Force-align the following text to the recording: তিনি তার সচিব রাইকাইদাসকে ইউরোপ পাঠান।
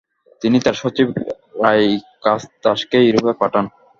তিনি 0.41 0.57
তার 0.65 0.75
সচিব 0.81 1.07
রাইকাইদাসকে 1.63 2.97
ইউরোপ 3.03 3.25
পাঠান। 3.41 3.65